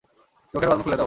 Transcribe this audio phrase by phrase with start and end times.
[0.53, 0.99] চোখের বাঁধন খুলে দাও।